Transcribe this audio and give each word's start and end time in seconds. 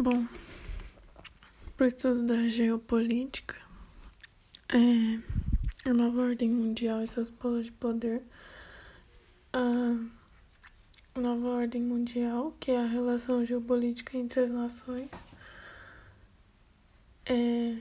Bom, 0.00 0.28
para 1.76 1.84
o 1.84 1.88
estudo 1.88 2.24
da 2.24 2.46
geopolítica, 2.46 3.56
é, 4.68 5.90
a 5.90 5.92
nova 5.92 6.20
ordem 6.22 6.48
mundial 6.48 7.02
e 7.02 7.08
seus 7.08 7.28
polos 7.30 7.64
de 7.64 7.72
poder, 7.72 8.22
a 9.52 9.98
nova 11.18 11.48
ordem 11.48 11.82
mundial, 11.82 12.54
que 12.60 12.70
é 12.70 12.78
a 12.78 12.86
relação 12.86 13.44
geopolítica 13.44 14.16
entre 14.16 14.38
as 14.38 14.52
nações, 14.52 15.10
é, 17.26 17.78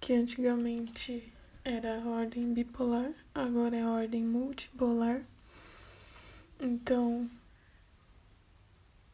que 0.00 0.12
antigamente 0.12 1.32
era 1.64 2.00
a 2.00 2.06
ordem 2.06 2.54
bipolar, 2.54 3.10
agora 3.34 3.76
é 3.76 3.82
a 3.82 3.90
ordem 3.90 4.22
multipolar. 4.22 5.22
Então, 6.60 7.28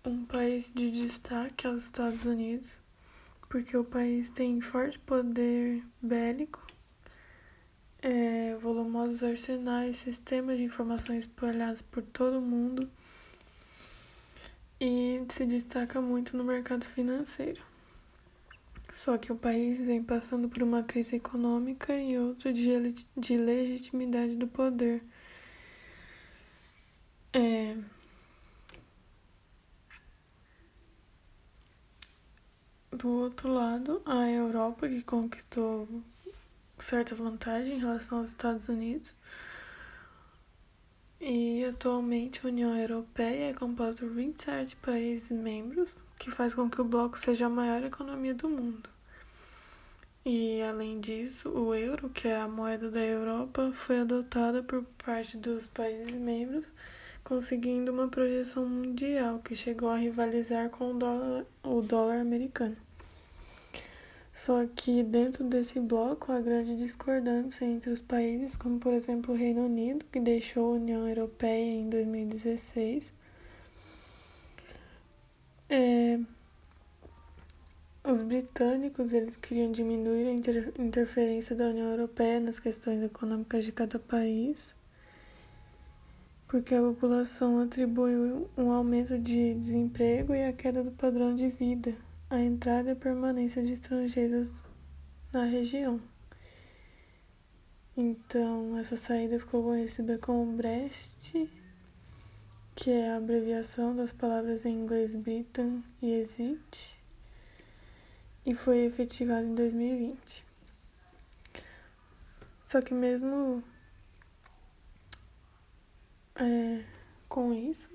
um 0.05 0.25
país 0.27 0.71
de 0.75 0.91
destaque 0.91 1.67
é 1.67 1.71
os 1.71 1.85
Estados 1.85 2.25
Unidos, 2.25 2.81
porque 3.49 3.77
o 3.77 3.85
país 3.85 4.29
tem 4.29 4.61
forte 4.61 4.99
poder 4.99 5.83
bélico, 6.01 6.67
é, 8.03 8.55
volumosos 8.57 9.23
arsenais, 9.23 9.97
sistemas 9.97 10.59
de 10.59 10.65
informação 10.65 11.17
espalhados 11.17 11.81
por 11.81 12.03
todo 12.03 12.39
o 12.39 12.43
mundo 12.43 12.91
e 14.79 15.25
se 15.31 15.47
destaca 15.47 16.01
muito 16.03 16.37
no 16.37 16.45
mercado 16.45 16.85
financeiro. 16.85 17.63
Só 18.93 19.17
que 19.17 19.33
o 19.33 19.37
país 19.37 19.81
vem 19.81 20.03
passando 20.03 20.49
por 20.49 20.63
uma 20.63 20.83
crise 20.83 21.17
econômica 21.17 21.97
e 21.97 22.19
outra 22.19 22.53
de, 22.53 23.07
de 23.17 23.37
legitimidade 23.37 24.37
do 24.37 24.47
poder. 24.47 25.03
É... 27.33 27.77
Do 32.97 33.09
outro 33.09 33.53
lado, 33.53 34.01
a 34.07 34.31
Europa, 34.31 34.89
que 34.89 35.03
conquistou 35.03 35.89
certa 36.79 37.13
vantagem 37.13 37.77
em 37.77 37.81
relação 37.81 38.19
aos 38.19 38.29
Estados 38.29 38.69
Unidos. 38.69 39.17
E 41.21 41.65
atualmente 41.65 42.41
a 42.45 42.49
União 42.49 42.77
Europeia 42.77 43.51
é 43.51 43.53
composta 43.53 44.07
por 44.07 44.15
27 44.15 44.77
países 44.77 45.37
membros, 45.37 45.97
que 46.21 46.31
faz 46.31 46.55
com 46.55 46.71
que 46.71 46.81
o 46.81 46.85
bloco 46.85 47.19
seja 47.19 47.47
a 47.47 47.51
maior 47.51 47.83
economia 47.83 48.33
do 48.33 48.49
mundo. 48.49 48.89
E 50.25 50.63
além 50.63 51.01
disso, 51.01 51.51
o 51.51 51.75
euro, 51.75 52.09
que 52.09 52.29
é 52.29 52.37
a 52.37 52.47
moeda 52.47 52.91
da 52.93 53.01
Europa, 53.01 53.73
foi 53.73 53.99
adotada 53.99 54.63
por 54.63 54.85
parte 55.05 55.37
dos 55.37 55.67
países 55.67 56.15
membros, 56.15 56.73
conseguindo 57.25 57.91
uma 57.93 58.07
projeção 58.07 58.69
mundial 58.69 59.41
que 59.41 59.57
chegou 59.57 59.89
a 59.89 59.97
rivalizar 59.97 60.71
com 60.71 60.93
o 60.93 60.95
dólar, 60.95 61.45
o 61.65 61.83
dólar 61.83 62.21
americano. 62.21 62.77
Só 64.35 64.67
que 64.67 65.05
dentro 65.05 65.45
desse 65.45 65.79
bloco 65.79 66.33
há 66.33 66.41
grande 66.41 66.77
discordância 66.77 67.65
entre 67.65 67.89
os 67.91 68.03
países, 68.03 68.57
como 68.57 68.81
por 68.81 68.93
exemplo 68.93 69.33
o 69.33 69.37
Reino 69.37 69.65
Unido, 69.65 70.05
que 70.11 70.19
deixou 70.19 70.73
a 70.73 70.77
União 70.77 71.07
Europeia 71.09 71.73
em 71.73 71.89
2016. 71.89 73.13
É, 75.71 76.19
os 78.03 78.23
britânicos 78.23 79.13
eles 79.13 79.37
queriam 79.37 79.71
diminuir 79.71 80.27
a 80.27 80.33
inter 80.33 80.73
interferência 80.81 81.55
da 81.55 81.69
União 81.69 81.91
Europeia 81.93 82.41
nas 82.41 82.59
questões 82.59 83.03
econômicas 83.05 83.65
de 83.65 83.71
cada 83.71 84.01
país, 84.01 84.75
porque 86.49 86.75
a 86.75 86.83
população 86.83 87.61
atribui 87.61 88.17
um 88.59 88.73
aumento 88.73 89.17
de 89.17 89.55
desemprego 89.55 90.35
e 90.35 90.45
a 90.45 90.53
queda 90.53 90.83
do 90.83 90.91
padrão 90.91 91.37
de 91.37 91.49
vida, 91.51 91.95
a 92.35 92.41
entrada 92.41 92.93
e 92.93 92.95
permanência 92.95 93.63
de 93.63 93.73
estrangeiros 93.73 94.65
na 95.33 95.45
região. 95.45 96.01
Então, 97.97 98.77
essa 98.77 98.97
saída 98.97 99.39
ficou 99.39 99.63
conhecida 99.63 100.19
como 100.19 100.57
Brexit, 100.57 101.49
que 102.75 102.91
é 102.91 103.11
a 103.11 103.17
abreviação 103.17 103.95
das 103.95 104.13
palavras 104.13 104.65
em 104.65 104.75
inglês 104.75 105.15
Britain 105.15 105.85
e 106.03 106.13
Exit 106.13 106.95
e 108.45 108.55
foi 108.55 108.85
efetivado 108.85 109.47
em 109.47 109.55
2020. 109.55 110.45
Só 112.67 112.81
que 112.83 112.93
mesmo 112.93 113.63
é, 116.35 116.85
com 117.29 117.55
isso, 117.55 117.91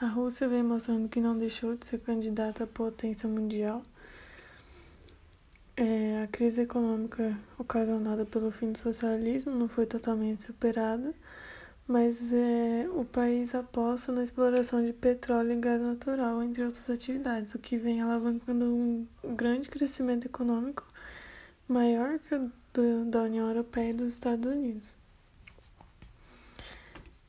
a 0.00 0.06
Rússia 0.06 0.48
vem 0.48 0.62
mostrando 0.62 1.08
que 1.08 1.20
não 1.20 1.36
deixou 1.36 1.76
de 1.76 1.86
ser 1.86 2.00
candidata 2.00 2.64
à 2.64 2.66
potência 2.66 3.28
mundial. 3.28 3.82
É, 5.76 6.22
a 6.22 6.26
crise 6.26 6.62
econômica 6.62 7.36
ocasionada 7.58 8.24
pelo 8.24 8.50
fim 8.50 8.72
do 8.72 8.78
socialismo 8.78 9.52
não 9.52 9.68
foi 9.68 9.84
totalmente 9.86 10.42
superada 10.44 11.14
mas 11.86 12.32
é, 12.32 12.88
o 12.94 13.04
país 13.04 13.54
aposta 13.54 14.10
na 14.10 14.24
exploração 14.24 14.84
de 14.84 14.92
petróleo 14.92 15.52
e 15.52 15.56
gás 15.56 15.80
natural, 15.80 16.42
entre 16.42 16.64
outras 16.64 16.90
atividades, 16.90 17.54
o 17.54 17.58
que 17.58 17.78
vem 17.78 18.00
alavancando 18.00 18.64
um 18.64 19.06
grande 19.36 19.68
crescimento 19.68 20.26
econômico 20.26 20.84
maior 21.68 22.18
que 22.18 22.34
o 22.34 22.50
do, 22.74 23.04
da 23.10 23.22
União 23.22 23.48
Europeia 23.48 23.90
e 23.90 23.94
dos 23.94 24.12
Estados 24.12 24.50
Unidos. 24.50 24.98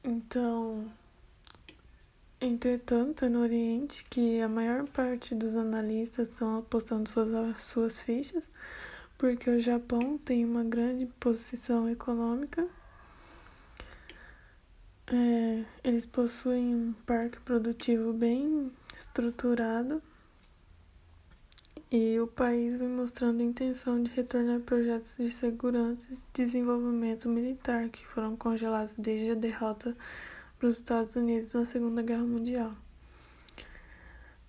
Então, 0.03 0.85
entretanto, 2.39 3.25
é 3.25 3.29
no 3.29 3.41
Oriente 3.41 4.05
que 4.09 4.41
a 4.41 4.47
maior 4.47 4.87
parte 4.87 5.33
dos 5.35 5.55
analistas 5.55 6.27
estão 6.27 6.59
apostando 6.59 7.09
suas, 7.09 7.63
suas 7.63 7.99
fichas, 7.99 8.49
porque 9.17 9.49
o 9.49 9.59
Japão 9.59 10.17
tem 10.17 10.45
uma 10.45 10.63
grande 10.63 11.05
posição 11.19 11.89
econômica. 11.89 12.67
É, 15.07 15.63
eles 15.83 16.05
possuem 16.05 16.75
um 16.75 16.93
parque 17.05 17.39
produtivo 17.39 18.13
bem 18.13 18.71
estruturado. 18.95 20.01
E 21.89 22.19
o 22.19 22.27
país 22.27 22.75
vem 22.75 22.89
mostrando 22.89 23.41
intenção 23.41 24.03
de 24.03 24.11
retornar 24.11 24.59
projetos 24.59 25.15
de 25.15 25.29
segurança 25.29 26.05
e 26.11 26.17
desenvolvimento 26.33 27.29
militar 27.29 27.87
que 27.87 28.05
foram 28.05 28.35
congelados 28.35 28.93
desde 28.95 29.31
a 29.31 29.35
derrota 29.35 29.95
para 30.57 30.69
os 30.69 30.77
Estados 30.77 31.15
Unidos 31.15 31.53
na 31.53 31.65
Segunda 31.65 32.01
Guerra 32.01 32.23
Mundial. 32.23 32.73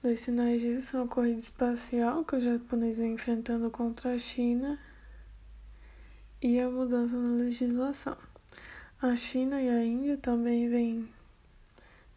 Dois 0.00 0.20
sinais 0.20 0.60
disso 0.62 0.92
são 0.92 1.04
a 1.04 1.08
corrida 1.08 1.38
espacial 1.38 2.24
que 2.24 2.36
o 2.36 2.40
japonês 2.40 2.98
vem 2.98 3.12
enfrentando 3.12 3.70
contra 3.70 4.14
a 4.14 4.18
China 4.18 4.78
e 6.40 6.58
a 6.58 6.70
mudança 6.70 7.14
na 7.14 7.36
legislação. 7.36 8.16
A 9.02 9.14
China 9.16 9.60
e 9.60 9.68
a 9.68 9.84
Índia 9.84 10.16
também 10.16 10.68
vêm 10.68 11.08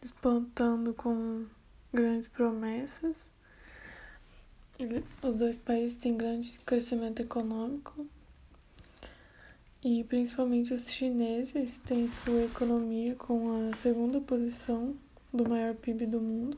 despontando 0.00 0.94
com 0.94 1.44
grandes 1.92 2.28
promessas. 2.28 3.30
Os 5.22 5.36
dois 5.36 5.58
países 5.58 6.00
têm 6.00 6.16
grande 6.16 6.58
crescimento 6.64 7.20
econômico 7.20 8.06
e 9.84 10.04
principalmente 10.04 10.72
os 10.72 10.88
chineses 10.88 11.78
têm 11.80 12.06
sua 12.06 12.44
economia 12.44 13.16
com 13.16 13.68
a 13.68 13.74
segunda 13.74 14.20
posição 14.20 14.94
do 15.32 15.48
maior 15.48 15.74
PIB 15.74 16.06
do 16.06 16.20
mundo. 16.20 16.56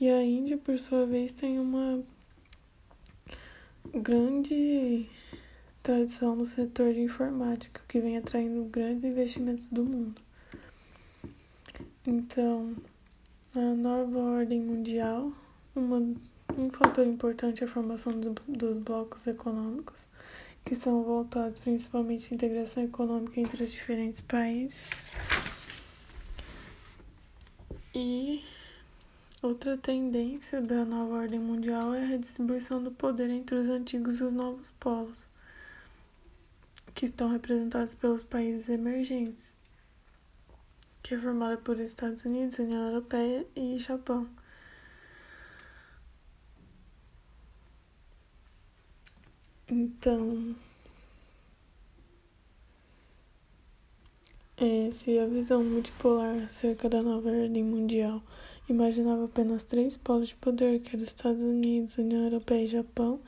E 0.00 0.08
a 0.08 0.22
Índia, 0.22 0.56
por 0.56 0.78
sua 0.78 1.04
vez, 1.04 1.32
tem 1.32 1.58
uma 1.58 2.02
grande 3.92 5.06
tradição 5.82 6.36
no 6.36 6.46
setor 6.46 6.94
de 6.94 7.00
informática, 7.00 7.82
que 7.86 8.00
vem 8.00 8.16
atraindo 8.16 8.64
grandes 8.64 9.04
investimentos 9.04 9.66
do 9.66 9.84
mundo. 9.84 10.20
Então, 12.06 12.74
a 13.54 13.74
nova 13.74 14.18
ordem 14.18 14.60
mundial, 14.60 15.32
uma, 15.74 15.98
um 16.56 16.70
fator 16.70 17.06
importante 17.06 17.62
é 17.62 17.66
a 17.66 17.70
formação 17.70 18.18
do, 18.18 18.34
dos 18.46 18.78
blocos 18.78 19.26
econômicos, 19.26 20.06
que 20.68 20.74
são 20.74 21.02
voltados 21.02 21.58
principalmente 21.58 22.30
à 22.30 22.34
integração 22.34 22.82
econômica 22.82 23.40
entre 23.40 23.64
os 23.64 23.72
diferentes 23.72 24.20
países. 24.20 24.90
E 27.94 28.44
outra 29.42 29.78
tendência 29.78 30.60
da 30.60 30.84
nova 30.84 31.20
ordem 31.22 31.40
mundial 31.40 31.94
é 31.94 32.02
a 32.02 32.06
redistribuição 32.06 32.82
do 32.82 32.90
poder 32.90 33.30
entre 33.30 33.56
os 33.56 33.66
antigos 33.66 34.20
e 34.20 34.24
os 34.24 34.32
novos 34.32 34.70
polos 34.72 35.26
que 36.94 37.06
estão 37.06 37.30
representados 37.30 37.94
pelos 37.94 38.22
países 38.22 38.68
emergentes, 38.68 39.56
que 41.02 41.14
é 41.14 41.18
formada 41.18 41.56
por 41.56 41.80
Estados 41.80 42.26
Unidos, 42.26 42.58
União 42.58 42.88
Europeia 42.88 43.46
e 43.56 43.78
Japão. 43.78 44.28
Então, 49.70 50.56
é, 54.56 54.90
se 54.90 55.18
a 55.18 55.26
visão 55.26 55.62
multipolar 55.62 56.44
acerca 56.44 56.88
da 56.88 57.02
nova 57.02 57.28
ordem 57.28 57.62
mundial 57.62 58.22
imaginava 58.66 59.26
apenas 59.26 59.64
três 59.64 59.94
polos 59.96 60.30
de 60.30 60.36
poder, 60.36 60.80
que 60.80 60.96
eram 60.96 61.04
Estados 61.04 61.42
Unidos, 61.42 61.98
União 61.98 62.24
Europeia 62.24 62.64
e 62.64 62.66
Japão, 62.66 63.20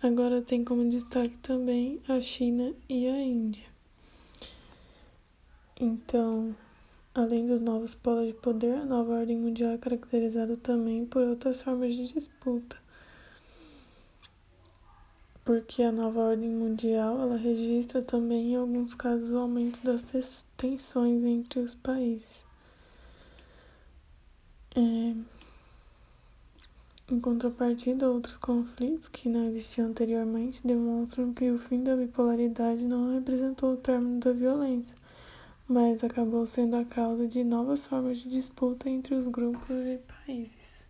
agora 0.00 0.40
tem 0.40 0.64
como 0.64 0.88
destaque 0.88 1.36
também 1.38 2.00
a 2.06 2.20
China 2.20 2.72
e 2.88 3.08
a 3.08 3.20
Índia. 3.20 3.66
Então, 5.80 6.54
além 7.12 7.44
dos 7.44 7.60
novos 7.60 7.96
polos 7.96 8.28
de 8.28 8.34
poder, 8.34 8.74
a 8.74 8.84
nova 8.84 9.14
ordem 9.14 9.36
mundial 9.36 9.72
é 9.72 9.78
caracterizada 9.78 10.56
também 10.56 11.04
por 11.04 11.22
outras 11.22 11.60
formas 11.60 11.92
de 11.92 12.12
disputa. 12.12 12.76
Porque 15.48 15.82
a 15.82 15.90
nova 15.90 16.20
ordem 16.20 16.50
mundial, 16.50 17.22
ela 17.22 17.38
registra 17.38 18.02
também 18.02 18.52
em 18.52 18.56
alguns 18.56 18.94
casos 18.94 19.30
o 19.30 19.38
aumento 19.38 19.82
das 19.82 20.44
tensões 20.58 21.24
entre 21.24 21.60
os 21.60 21.74
países. 21.74 22.44
É... 24.76 25.14
Em 27.10 27.18
contrapartida, 27.18 28.10
outros 28.10 28.36
conflitos 28.36 29.08
que 29.08 29.26
não 29.26 29.46
existiam 29.46 29.88
anteriormente 29.88 30.66
demonstram 30.66 31.32
que 31.32 31.50
o 31.50 31.58
fim 31.58 31.82
da 31.82 31.96
bipolaridade 31.96 32.84
não 32.84 33.14
representou 33.14 33.72
o 33.72 33.78
término 33.78 34.20
da 34.20 34.34
violência, 34.34 34.98
mas 35.66 36.04
acabou 36.04 36.46
sendo 36.46 36.76
a 36.76 36.84
causa 36.84 37.26
de 37.26 37.42
novas 37.42 37.86
formas 37.86 38.18
de 38.18 38.28
disputa 38.28 38.90
entre 38.90 39.14
os 39.14 39.26
grupos 39.26 39.70
e 39.70 39.98
países. 40.26 40.87